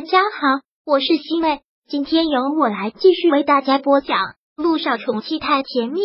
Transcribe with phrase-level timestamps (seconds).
[0.00, 4.16] 大家好，我是西妹，今天由我来继续为大家播讲
[4.56, 6.00] 《路上宠妻太甜蜜》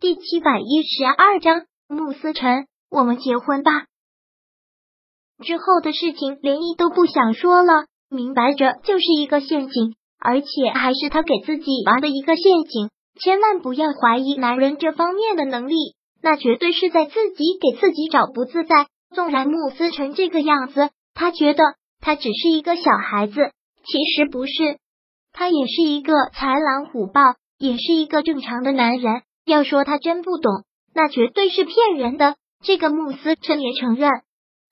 [0.00, 1.66] 第七百一十二章。
[1.86, 3.70] 慕思辰，我们结婚吧。
[5.44, 12.90] 之后的事情连一都不想说了，明白着就是一个陷阱，而且还是他给自己玩的一个陷阱。
[13.20, 18.88] 千万不要怀疑男人这方面的能力，那绝对是在自己给自己找不自在。
[19.14, 20.90] 纵然慕思辰这个样子。
[21.14, 21.62] 他觉得
[22.00, 23.34] 他只是一个小孩子，
[23.84, 24.78] 其实不是，
[25.32, 27.20] 他也是一个豺狼虎豹，
[27.58, 29.22] 也是一个正常的男人。
[29.46, 32.36] 要说他真不懂，那绝对是骗人的。
[32.62, 34.10] 这个穆斯琛也承认，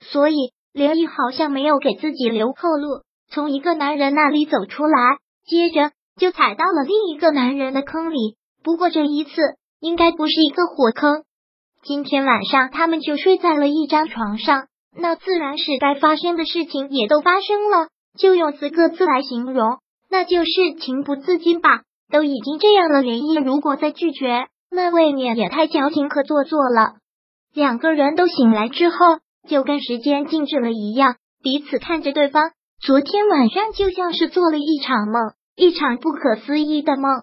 [0.00, 8.36] 所以连毅好像没有给自己留后路，从一个男人那里走出来，接着就踩到了另一个男人的坑里。
[8.64, 9.30] 不过这一次
[9.78, 11.24] 应该不是一个火坑。
[11.82, 14.68] 今天晚上他们就睡在了一张床上。
[14.96, 17.88] 那自然是该发生的事情也都发生了，
[18.18, 19.78] 就用四个字来形容，
[20.10, 21.82] 那就是情不自禁吧。
[22.10, 26.96] 都已经这样了，连毅如果再拒绝，那未免也太矫情和做作了。
[27.54, 28.96] 两个人都醒来之后，
[29.48, 32.50] 就跟时间静止了一样，彼此看着对方。
[32.80, 37.22] 昨天晚上就像是做了一场梦，一场不可思议的梦。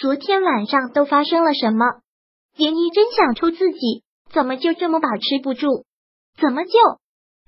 [0.00, 1.84] 昨天晚上都发生了什么？
[2.56, 5.84] 连毅真想抽自己，怎么就这么把持不住？
[6.40, 6.70] 怎么就？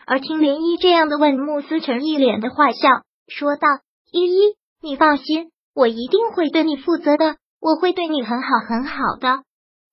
[0.06, 2.88] 而听涟漪这样的问，穆思成一脸的坏笑，
[3.28, 3.66] 说道
[4.12, 9.42] ：“依依，你放心，我一定会对你负责的，我会对你很好很好的。”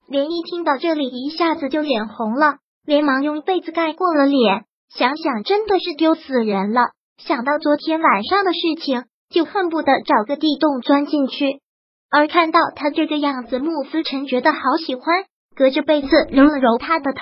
[0.09, 4.65] 涟漪听到这里，一下子就脸红了，连忙用被子盖过了脸。
[4.89, 11.61] 想想真的是丢死人了，想到昨天晚上的事情，就恨不得找个地洞钻进去。
[12.09, 15.23] 而看到他这个样子，穆思成觉得好喜欢，
[15.55, 17.21] 隔着被子揉了揉他的头，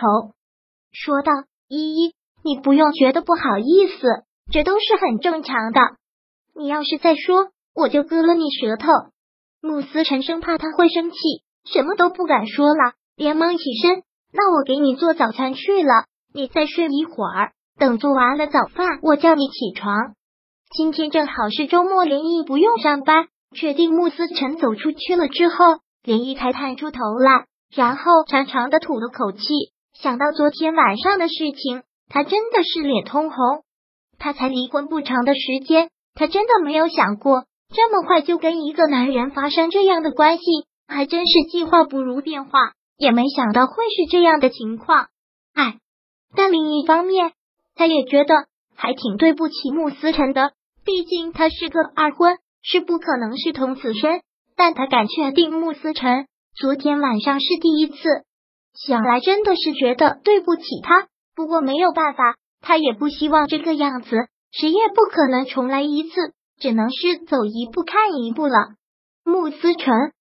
[0.92, 1.32] 说道
[1.70, 4.08] ：“依依。”你不用觉得不好意思，
[4.52, 5.80] 这都是很正常的。
[6.56, 8.88] 你要是再说，我就割了你舌头。
[9.62, 11.18] 慕斯辰生怕他会生气，
[11.66, 14.04] 什么都不敢说了，连忙起身。
[14.32, 20.14] 那我给你做早餐去了，你再睡一会儿，等做完了早饭，我叫你起床。
[20.76, 23.28] 今天正好是周末，林毅不用上班。
[23.56, 25.56] 确定慕斯辰走出去了之后，
[26.04, 29.40] 林毅才探出头来，然后长长的吐了口气，
[29.94, 31.82] 想到昨天晚上的事情。
[32.10, 33.38] 他真的是脸通红，
[34.18, 40.44] 他才离婚不长的时间，他真的没有想过这么快就跟一个男人发生这样的关系，
[40.88, 45.08] 还真是计划不如变化，也没想到会是这样的情况。
[45.54, 45.78] 哎，
[46.36, 47.32] 但另一方面，
[47.76, 50.54] 他也觉得还挺对不起穆思辰的，
[50.84, 54.22] 毕竟他是个二婚，是不可能是同此身。
[54.56, 56.26] 但他敢确定穆思辰
[56.56, 57.96] 昨天晚上是第一次，
[58.74, 61.08] 想来真的是觉得对不起他。
[61.40, 64.10] 不过没有办法，他也不希望这个样子，
[64.52, 68.58] 谁也不可能重来一次，只能是走一步看一步了。
[69.24, 70.12] 穆思成，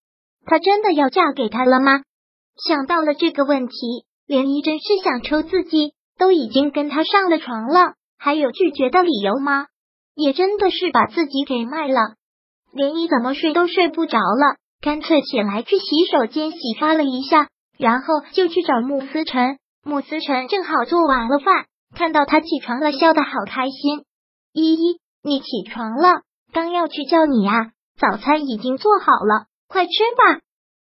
[0.46, 2.02] 她真的要嫁给他了吗？
[2.68, 3.74] 想到了这个问题，
[4.28, 9.66] 连依真是想抽自己，都已经跟他上了床了，还有拒绝的理由吗？
[10.14, 12.14] 也真的是把自己给卖了。
[12.72, 19.58] 连依怎么睡都睡不着了，干脆起来去洗手间洗发了一下，然后就去找穆思成。
[19.88, 21.64] 穆思辰正好做完了饭，
[21.96, 24.04] 看到他起床了，笑得好开心。
[24.52, 26.20] 依依，你起床了，
[26.52, 30.40] 刚要去叫你啊，早餐已经做好了，快吃吧。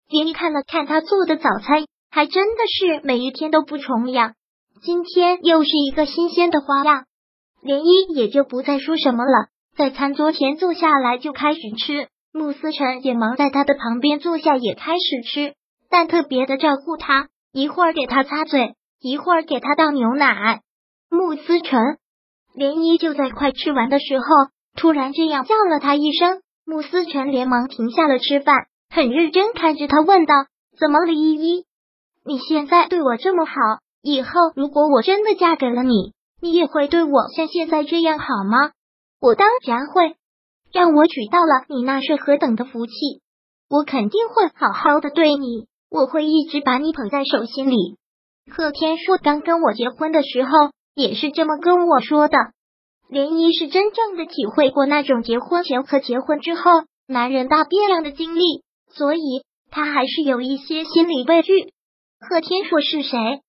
[0.10, 4.36] 连依看了看他做的早餐，还真的是每一天都不重样，
[4.82, 7.04] 今天又是一个新鲜的花样。
[7.62, 12.08] 连依也就不再说什么了，在餐桌前坐下来就开始吃。
[12.32, 15.56] 穆思辰也忙在他的旁边坐下，也开始吃，
[15.90, 18.76] 但特别的照顾他，一会儿给他擦嘴。
[19.04, 20.62] 一会儿给他倒牛奶，
[21.10, 21.78] 穆思成
[22.56, 24.26] 涟漪就在快吃完的时候，
[24.78, 26.42] 突然这样叫了他一声。
[26.66, 28.56] 穆思成连忙停下了吃饭，
[28.90, 30.34] 很认真看着他问道
[30.80, 31.66] ：“怎么了，依依？
[32.24, 33.52] 你现在对我这么好，
[34.02, 38.72] 以后如果我真的嫁给了你，你也会对我像现在这样好吗？”
[39.20, 40.16] 我当然会，
[40.72, 42.94] 让我娶到了你，那是何等的福气！
[43.70, 47.98] 我肯定会好好的对你，我会一直把你捧在手心里。
[48.52, 50.50] 贺天硕刚跟我结婚的时候
[50.96, 52.38] 也是这么跟我说的。
[53.10, 56.72] 涟漪是真正的体会过那种结婚前和结婚之后
[57.08, 61.54] 男人大变样的经历，所以他还是有一些心理畏惧。
[62.20, 63.42] 贺天硕是谁？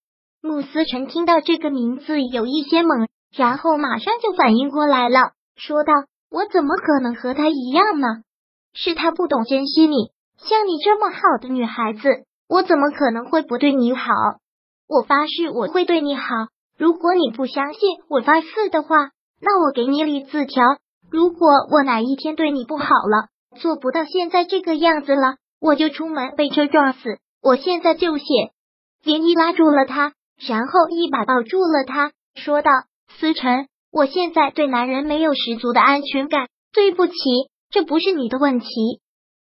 [0.42, 5.92] 穆思成听到这个名字有一些懵，然后马上就反应过来了，说道
[6.30, 8.08] ：“我怎么可能和他一样呢？
[8.74, 14.10] 是他不懂珍惜你，像你这么好的女孩子，我怎么可能会不对你好？”
[14.86, 16.22] 我发誓我会对你好。
[16.76, 19.10] 如果你不相信，我发誓的话，
[19.40, 20.62] 那我给你立字条，
[21.10, 23.28] 如果我哪一天对你不好了，
[23.60, 27.18] 做不到现在这个样子了，我就出门被车撞死。
[27.42, 28.24] 我现在就写。
[29.04, 30.14] 连依拉住了他，
[30.48, 32.70] 然后一把抱住了他，说道
[33.20, 37.12] ：“思辰，我现在对男人没有十足的安全感，对不起，
[37.70, 38.66] 这不是你的问题。”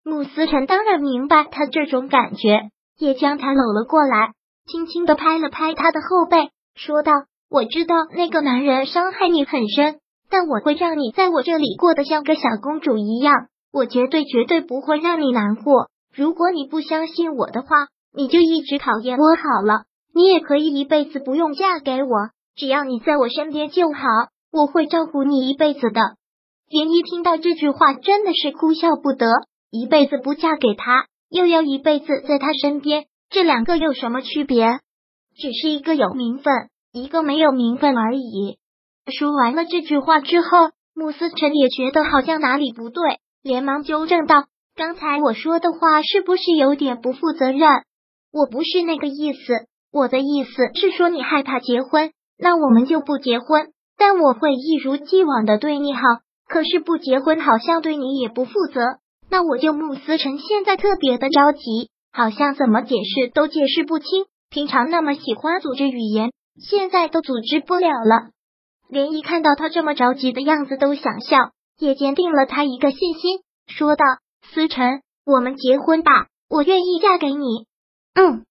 [0.04, 4.34] 穆思辰当然明白他这种感觉，也将他搂了过来，
[4.68, 7.12] 轻轻的拍了拍他的后背，说道
[7.50, 10.00] ：“我知道那个男人伤害你很深，
[10.30, 15.90] 但我会让你在我这里过得像个小公主一样，我绝对绝对不会让你难过。
[16.14, 19.84] 如果你不相信我的话，你就一直讨厌我好了。
[20.14, 22.10] 你也可以一辈子不用嫁给我，
[22.56, 24.00] 只要你在我身边就好，
[24.52, 26.02] 我会照顾你一辈子的。”
[26.70, 29.28] 连一听到这句话，真的是哭笑不得。
[29.70, 34.68] 一辈子不嫁给他，又要一辈子在他身边，这两个有什么区别？
[35.38, 36.54] 只是一个有名分，
[36.92, 38.58] 一个没有名分而已。
[39.10, 40.48] 说完了这句话之后，
[40.94, 44.44] 穆思辰也觉得好像哪里不对，连忙纠正道
[44.76, 47.70] ：“刚才我说的话是不是有点不负责任？
[48.34, 56.02] 我不是那个意思，我的意思是说你害怕结婚，那我们就不结婚，但我会一如既往的对你好。
[56.50, 58.82] 可是不结婚好像对你也不负责。”
[59.32, 64.26] 那我就穆思辰现在特别的着急，好像怎么解释都解释不清。
[64.50, 68.32] 平常那么喜欢组织语言，现在都组织不了了。
[68.90, 71.38] 连一看到他这么着急的样子，都想笑，
[71.80, 74.04] 也坚定了他一个信心，说道
[74.54, 77.66] ：“思辰，我们结婚吧，我愿意嫁给你。”
[78.14, 78.44] 嗯，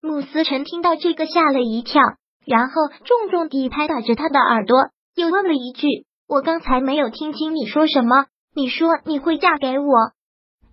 [0.00, 2.00] 穆思辰听到这个吓了一跳，
[2.46, 2.74] 然后
[3.04, 4.76] 重重地拍打着他的耳朵，
[5.16, 5.88] 又问了一句
[6.28, 8.26] ：“我刚才没有听清你说什么？
[8.54, 10.12] 你说你会嫁给我？”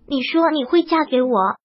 [0.06, 1.56] 你说你会嫁给我？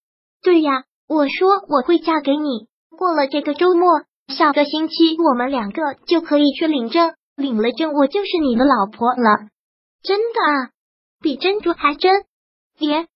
[0.43, 2.67] 对呀，我说我会嫁给你。
[2.89, 3.87] 过了这个周末，
[4.27, 9.49] 下个星期我们两个就可以去领证，领了证我就是你的老婆了。
[10.01, 10.71] 真的啊，
[11.19, 12.25] 比珍珠还真。
[12.77, 13.07] 别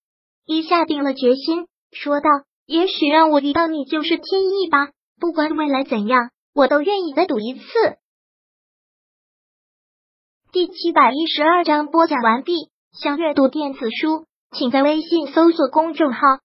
[0.46, 2.30] 一下定了决心，说道
[2.68, 4.92] ：“也许让我遇到你就是天意吧。
[5.20, 7.64] 不管未来怎样，我都愿意再赌一次。”
[10.52, 12.70] 第七百一十二章播讲完毕。
[12.92, 14.26] 想阅读电子书。
[14.52, 16.20] 请在微信搜索公众号“